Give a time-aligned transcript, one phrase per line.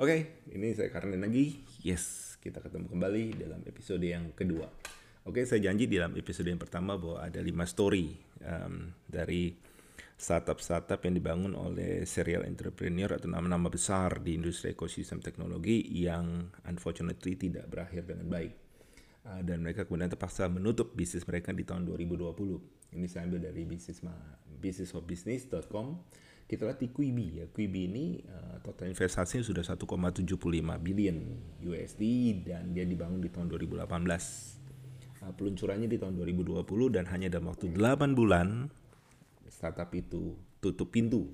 [0.00, 1.60] Oke, ini saya Karnen lagi.
[1.84, 4.64] Yes, kita ketemu kembali dalam episode yang kedua.
[5.28, 9.52] Oke, saya janji di dalam episode yang pertama bahwa ada lima story um, dari
[10.16, 17.36] startup-startup yang dibangun oleh serial entrepreneur atau nama-nama besar di industri ekosistem teknologi yang unfortunately
[17.36, 18.56] tidak berakhir dengan baik.
[19.28, 22.96] Uh, dan mereka kemudian terpaksa menutup bisnis mereka di tahun 2020.
[22.96, 24.00] Ini saya ambil dari bisnis
[24.64, 25.86] businessofbusiness.com
[26.50, 27.46] kita lihat di Quibi ya.
[27.46, 30.26] Quibi ini uh, total investasinya sudah 1,75
[30.82, 31.16] billion
[31.62, 32.02] USD
[32.42, 33.86] dan dia dibangun di tahun 2018.
[33.86, 38.66] Uh, peluncurannya di tahun 2020 dan hanya dalam waktu 8 bulan
[39.46, 41.30] startup itu tutup pintu.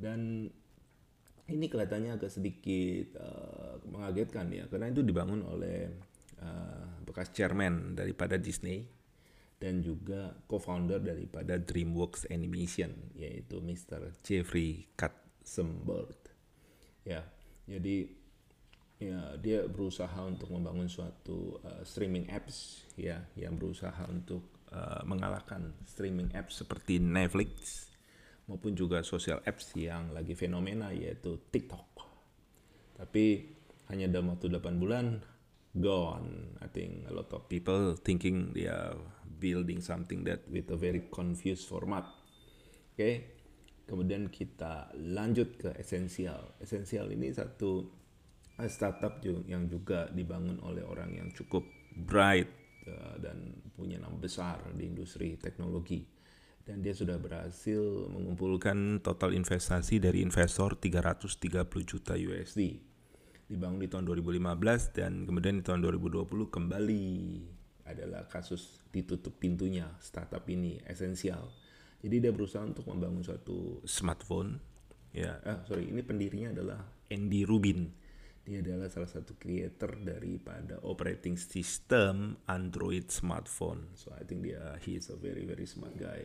[0.00, 0.48] Dan
[1.52, 5.92] ini kelihatannya agak sedikit uh, mengagetkan ya karena itu dibangun oleh
[6.40, 8.88] uh, bekas chairman daripada Disney
[9.62, 14.10] dan juga co-founder daripada DreamWorks Animation yaitu Mr.
[14.26, 16.18] Jeffrey Katzenberg.
[17.06, 17.22] Ya,
[17.70, 18.10] jadi
[18.98, 25.74] ya dia berusaha untuk membangun suatu uh, streaming apps ya yang berusaha untuk uh, mengalahkan
[25.86, 27.86] streaming apps seperti Netflix
[28.50, 31.86] maupun juga social apps yang lagi fenomena yaitu TikTok.
[32.98, 33.54] Tapi
[33.94, 35.22] hanya dalam waktu 8 bulan
[35.76, 36.58] gone.
[36.60, 38.96] I think a lot of people thinking they are
[39.40, 42.04] building something that with a very confused format.
[42.92, 43.14] Oke, okay?
[43.88, 46.54] kemudian kita lanjut ke esensial.
[46.60, 47.88] Esensial ini satu
[48.60, 52.48] eh, startup yang juga dibangun oleh orang yang cukup bright
[52.88, 56.04] uh, dan punya nama besar di industri teknologi.
[56.62, 62.91] Dan dia sudah berhasil mengumpulkan total investasi dari investor 330 juta USD.
[63.52, 67.04] Dibangun di tahun 2015 dan kemudian di tahun 2020 kembali
[67.84, 71.52] adalah kasus ditutup pintunya startup ini esensial.
[72.00, 74.56] Jadi dia berusaha untuk membangun suatu smartphone.
[75.12, 76.80] Ya, eh, sorry, ini pendirinya adalah
[77.12, 77.92] Andy Rubin.
[78.40, 83.92] Dia adalah salah satu creator daripada operating system Android smartphone.
[84.00, 86.24] So I think dia he is a very very smart guy.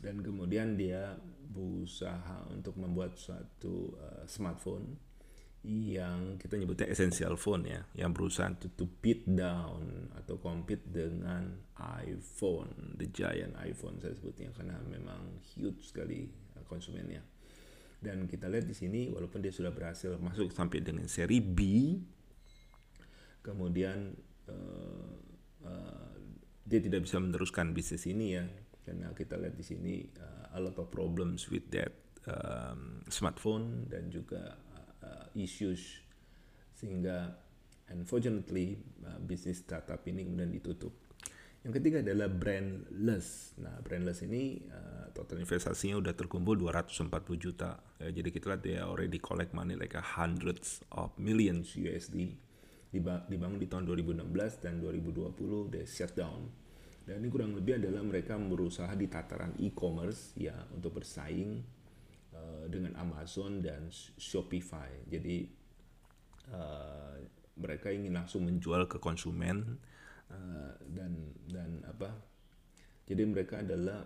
[0.00, 1.12] Dan kemudian dia
[1.52, 4.96] berusaha untuk membuat suatu uh, smartphone
[5.66, 11.50] yang kita nyebutnya essential phone ya, yang berusaha to, to beat down atau compete dengan
[12.04, 16.30] iPhone, the giant iPhone saya sebutnya karena memang huge sekali
[16.70, 17.24] konsumennya.
[17.98, 21.58] Dan kita lihat di sini walaupun dia sudah berhasil masuk sampai dengan seri B,
[23.42, 24.14] kemudian
[24.46, 25.14] uh,
[25.66, 26.14] uh,
[26.68, 28.44] dia tidak bisa meneruskan bisnis ini ya
[28.84, 31.92] karena kita lihat di sini uh, a lot of problems with that
[32.28, 34.67] um, smartphone dan juga uh,
[35.34, 36.00] issues
[36.78, 37.34] sehingga
[37.90, 40.92] unfortunately uh, bisnis startup ini kemudian ditutup.
[41.66, 43.58] Yang ketiga adalah brandless.
[43.58, 47.82] Nah, brandless ini uh, total investasinya udah terkumpul 240 juta.
[47.98, 52.38] Ya, jadi kita lihat dia already collect money like a hundreds of millions USD.
[52.94, 56.46] Dibangun di tahun 2016 dan 2020 dia shut down.
[57.04, 61.64] Dan ini kurang lebih adalah mereka berusaha di tataran e-commerce ya untuk bersaing
[62.68, 63.88] dengan Amazon dan
[64.20, 65.08] Shopify.
[65.08, 65.48] Jadi
[66.52, 67.16] uh,
[67.58, 69.80] mereka ingin langsung menjual ke konsumen
[70.30, 72.12] uh, dan dan apa?
[73.08, 74.04] Jadi mereka adalah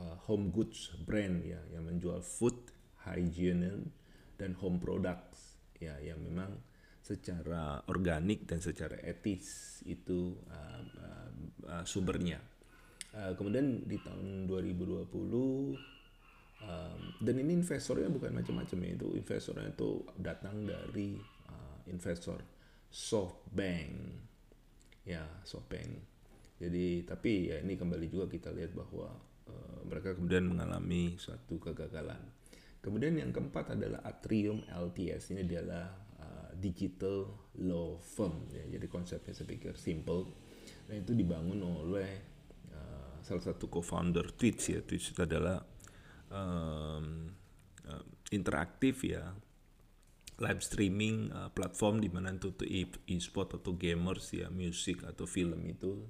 [0.00, 2.56] uh, home goods brand ya yang menjual food,
[3.04, 3.92] hygiene
[4.40, 6.56] dan home products ya yang memang
[7.00, 11.30] secara organik dan secara etis itu uh, uh,
[11.68, 12.40] uh, sumbernya.
[13.10, 15.10] Uh, kemudian di tahun 2020
[16.64, 21.16] um, dan ini investornya bukan macam-macam ya itu investornya itu datang dari
[21.48, 22.40] uh, investor
[22.90, 23.92] SoftBank.
[25.06, 25.90] Ya SoftBank.
[26.60, 29.08] Jadi tapi ya ini kembali juga kita lihat bahwa
[29.48, 32.20] uh, mereka kemudian mengalami suatu kegagalan.
[32.80, 36.10] Kemudian yang keempat adalah Atrium LTS ini adalah
[36.60, 38.52] digital law firm.
[38.52, 40.28] Ya jadi konsepnya saya pikir simple.
[40.86, 42.10] Dan itu dibangun oleh
[42.70, 44.84] uh, salah satu co-founder Twitch ya.
[44.84, 45.64] Twitch itu adalah
[46.30, 47.30] um,
[47.86, 49.34] uh, interaktif ya
[50.40, 52.64] live streaming uh, platform di mana untuk
[53.04, 56.00] e-sport atau gamers ya musik atau film itu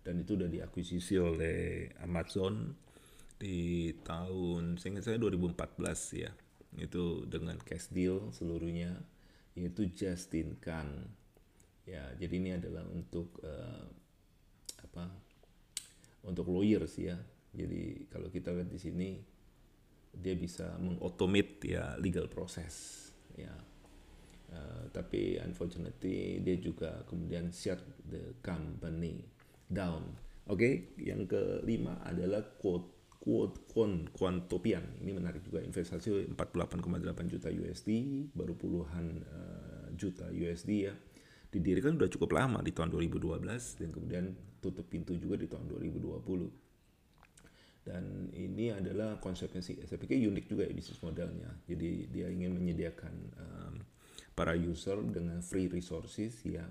[0.00, 2.72] dan itu udah diakuisisi oleh Amazon
[3.36, 6.32] di tahun saya ingat saya 2014 ya
[6.80, 8.96] itu dengan cash deal seluruhnya
[9.56, 11.08] yaitu Justin Kan.
[11.88, 13.88] Ya, jadi ini adalah untuk uh,
[14.84, 15.08] apa?
[16.28, 17.16] Untuk lawyers ya.
[17.56, 19.08] Jadi kalau kita lihat di sini
[20.20, 23.52] dia bisa mengautomate ya legal process ya.
[24.46, 29.26] Uh, tapi unfortunately dia juga kemudian shut the company
[29.66, 30.14] down.
[30.46, 30.74] Oke, okay?
[31.02, 32.96] yang kelima adalah quote
[33.26, 35.02] Quant, Quantopian.
[35.02, 37.90] Ini menarik juga investasi 48,8 juta USD,
[38.30, 40.94] baru puluhan uh, juta USD ya.
[41.50, 43.42] Didirikan sudah cukup lama di tahun 2012
[43.82, 44.24] dan kemudian
[44.62, 46.65] tutup pintu juga di tahun 2020
[47.86, 53.14] dan ini adalah konsepnya sih saya unik juga ya bisnis modelnya jadi dia ingin menyediakan
[53.38, 53.74] um,
[54.34, 56.66] para user dengan free resources ya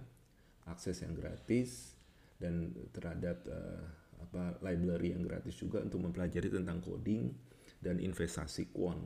[0.67, 1.95] akses yang gratis
[2.35, 3.87] dan terhadap uh,
[4.19, 7.31] apa library yang gratis juga untuk mempelajari tentang coding
[7.79, 8.99] dan investasi quant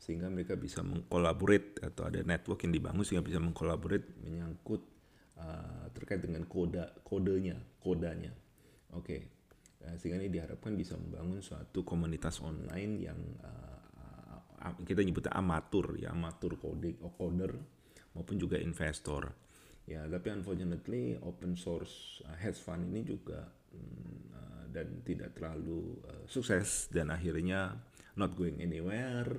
[0.00, 4.80] sehingga mereka bisa mengkolaborate atau ada network yang dibangun sehingga bisa mengkolaborate menyangkut
[5.36, 8.32] uh, terkait dengan koda kodenya kodanya
[8.96, 9.35] oke okay.
[9.86, 16.10] Uh, sehingga ini diharapkan bisa membangun suatu komunitas online yang uh, kita nyebutnya amatur ya
[16.10, 17.54] amatur coding coder
[18.18, 19.30] maupun juga investor
[19.86, 26.02] ya tapi unfortunately open source uh, hedge fund ini juga um, uh, dan tidak terlalu
[26.10, 27.78] uh, sukses dan akhirnya
[28.18, 29.30] not going anywhere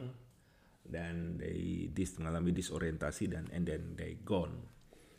[0.88, 4.56] dan they dis mengalami disorientasi dan and then they gone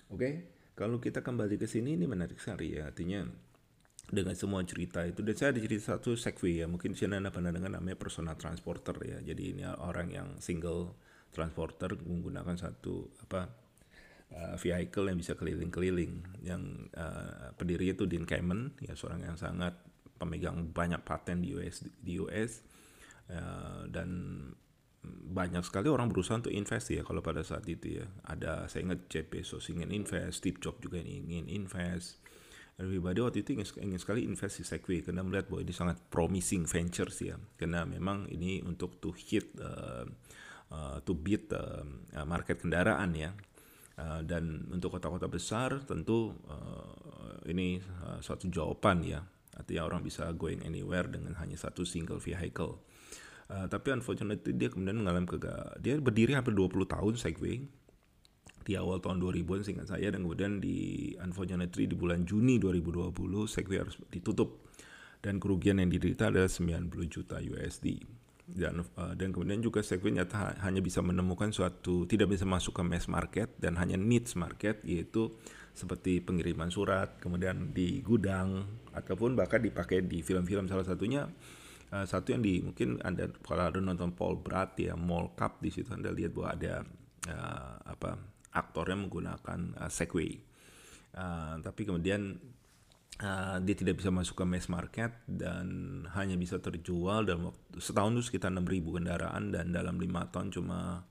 [0.08, 0.48] oke okay?
[0.72, 3.28] kalau kita kembali ke sini ini menarik sekali ya artinya
[4.08, 5.20] dengan semua cerita itu.
[5.20, 6.66] Dan saya ada cerita satu Segway ya.
[6.66, 9.18] Mungkin sih anda pernah dengar namanya personal transporter ya.
[9.20, 10.96] Jadi ini orang yang single
[11.32, 13.52] transporter menggunakan satu apa
[14.32, 16.24] uh, vehicle yang bisa keliling-keliling.
[16.40, 19.76] Yang uh, pendirinya itu Dean Kamen ya seorang yang sangat
[20.18, 22.64] pemegang banyak paten di US di US
[23.30, 24.08] uh, dan
[25.08, 28.06] banyak sekali orang berusaha untuk invest ya kalau pada saat itu ya.
[28.24, 32.24] Ada saya ingat Jeff Bezos ingin invest Steve Jobs juga ingin invest
[32.78, 36.64] everybody waktu itu ingin, ingin sekali invest di Segway karena melihat bahwa ini sangat promising
[36.64, 37.34] ventures ya.
[37.58, 40.06] Karena memang ini untuk to hit uh,
[40.70, 41.82] uh, to beat uh,
[42.24, 43.34] market kendaraan ya.
[43.98, 49.26] Uh, dan untuk kota-kota besar tentu uh, ini uh, suatu jawaban ya.
[49.58, 52.78] Artinya orang bisa going anywhere dengan hanya satu single vehicle.
[53.50, 57.64] Uh, tapi unfortunately dia kemudian mengalami kegagalan dia berdiri hampir 20 tahun Segway
[58.68, 63.16] di awal tahun 2000-an singkat saya dan kemudian di unfortunately di bulan Juni 2020
[63.48, 64.68] Segway harus ditutup.
[65.18, 68.18] Dan kerugian yang diderita adalah 90 juta USD
[68.48, 72.82] dan uh, dan kemudian juga Segway nyata hanya bisa menemukan suatu tidak bisa masuk ke
[72.84, 75.36] mass market dan hanya niche market yaitu
[75.76, 78.64] seperti pengiriman surat kemudian di gudang
[78.96, 80.64] ataupun bahkan dipakai di film-film.
[80.64, 81.28] Salah satunya
[81.92, 85.68] uh, satu yang di mungkin anda kalau ada nonton Paul Brat ya Mall Cup di
[85.68, 86.74] situ anda lihat bahwa ada
[87.28, 90.40] uh, apa aktornya menggunakan uh, Segway.
[91.12, 92.36] Uh, tapi kemudian
[93.22, 95.66] uh, dia tidak bisa masuk ke mass market dan
[96.14, 101.02] hanya bisa terjual dalam waktu setahun itu sekitar 6.000 kendaraan dan dalam lima tahun cuma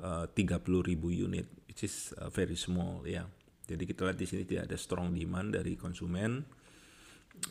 [0.00, 0.64] uh, 30.000
[1.10, 3.26] unit, which is uh, very small ya.
[3.64, 6.44] Jadi kita lihat di sini tidak ada strong demand dari konsumen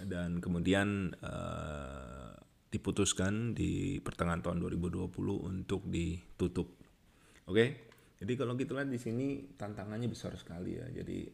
[0.06, 2.38] dan kemudian uh,
[2.70, 5.10] diputuskan di pertengahan tahun 2020
[5.42, 6.70] untuk ditutup.
[7.46, 7.54] Oke.
[7.54, 7.70] Okay?
[8.24, 9.28] Jadi kalau kita lihat di sini
[9.60, 10.88] tantangannya besar sekali ya.
[10.88, 11.28] Jadi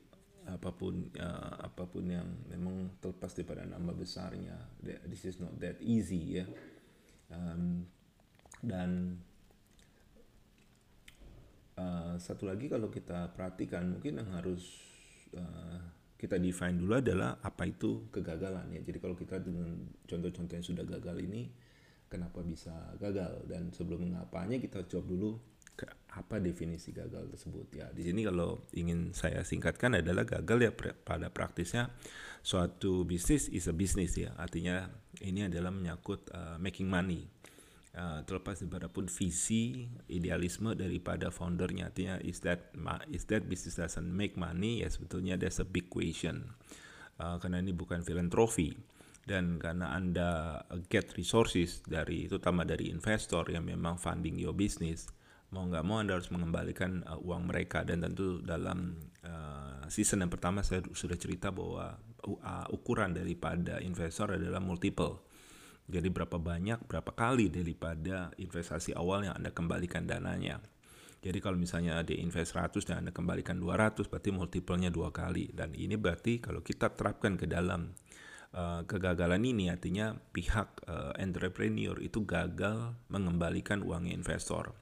[0.50, 4.58] apa pun uh, apa pun yang memang terlepas daripada nama besarnya,
[5.06, 6.50] this is not that easy ya.
[7.30, 7.86] Um,
[8.66, 9.22] dan
[11.78, 14.82] uh, satu lagi kalau kita perhatikan mungkin yang harus
[15.38, 15.78] uh,
[16.18, 18.82] kita define dulu adalah apa itu kegagalan ya.
[18.82, 19.78] Jadi kalau kita dengan
[20.10, 21.54] contoh-contoh yang sudah gagal ini,
[22.10, 25.32] kenapa bisa gagal dan sebelum mengapanya kita jawab dulu
[26.10, 27.70] apa definisi gagal tersebut?
[27.70, 30.72] Ya di sini kalau ingin saya singkatkan adalah gagal ya
[31.06, 31.94] pada praktisnya
[32.42, 34.34] suatu bisnis is a business ya.
[34.42, 34.90] Artinya
[35.22, 37.30] ini adalah menyangkut uh, making money.
[37.90, 38.62] Uh, terlepas
[38.94, 41.94] pun visi idealisme daripada foundernya.
[41.94, 42.74] Artinya is that
[43.10, 44.82] is that business doesn't make money?
[44.82, 46.58] Ya sebetulnya there's a big question.
[47.22, 48.74] Uh, karena ini bukan filantropi.
[49.30, 50.58] Dan karena anda
[50.90, 55.06] get resources dari terutama dari investor yang memang funding your business
[55.50, 57.82] mau nggak mau anda harus mengembalikan uh, uang mereka.
[57.82, 64.38] Dan tentu dalam uh, season yang pertama saya sudah cerita bahwa uh, ukuran daripada investor
[64.38, 65.26] adalah multiple.
[65.90, 70.62] Jadi berapa banyak berapa kali daripada investasi awal yang anda kembalikan dananya.
[71.20, 75.52] Jadi kalau misalnya ada invest 100 dan anda kembalikan 200 berarti multiplenya dua kali.
[75.52, 77.94] Dan ini berarti kalau kita terapkan ke dalam
[78.50, 84.74] Uh, kegagalan ini artinya pihak uh, entrepreneur itu gagal mengembalikan uang investor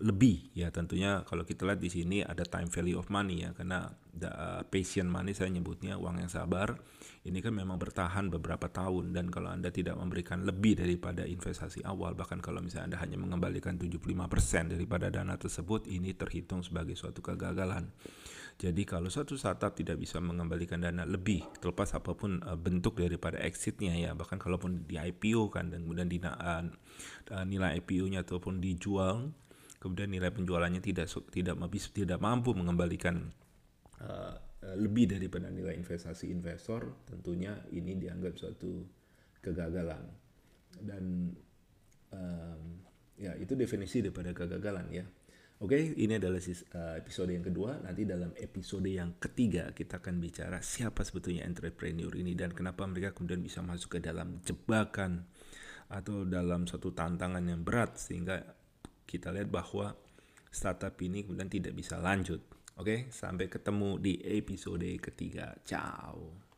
[0.00, 0.72] lebih ya.
[0.72, 3.52] Tentunya kalau kita lihat di sini ada time value of money ya.
[3.52, 6.74] Karena the, uh, patient money saya nyebutnya uang yang sabar
[7.20, 9.12] ini kan memang bertahan beberapa tahun.
[9.12, 13.76] Dan kalau Anda tidak memberikan lebih daripada investasi awal bahkan kalau misalnya Anda hanya mengembalikan
[13.76, 17.92] 75% daripada dana tersebut ini terhitung sebagai suatu kegagalan.
[18.60, 23.40] Jadi kalau suatu startup tidak bisa mengembalikan dana lebih terlepas apa pun uh, bentuk daripada
[23.40, 24.12] exitnya ya.
[24.16, 26.64] Bahkan kalaupun di IPO kan dan kemudian di, uh,
[27.44, 29.32] nilai IPO-nya ataupun dijual
[29.80, 31.56] kemudian nilai penjualannya tidak tidak
[31.96, 33.32] tidak mampu mengembalikan
[34.04, 34.36] uh,
[34.76, 38.84] lebih daripada nilai investasi investor tentunya ini dianggap suatu
[39.40, 40.04] kegagalan
[40.84, 41.32] dan
[42.12, 42.62] um,
[43.16, 45.04] ya itu definisi daripada kegagalan ya
[45.60, 47.84] Oke, okay, ini adalah uh, episode yang kedua.
[47.84, 53.12] Nanti dalam episode yang ketiga kita akan bicara siapa sebetulnya entrepreneur ini dan kenapa mereka
[53.12, 55.28] kemudian bisa masuk ke dalam jebakan
[55.92, 58.40] atau dalam satu tantangan yang berat sehingga
[59.10, 59.98] kita lihat bahwa
[60.54, 62.38] startup ini kemudian tidak bisa lanjut.
[62.78, 65.58] Oke, sampai ketemu di episode ketiga.
[65.66, 66.49] Ciao.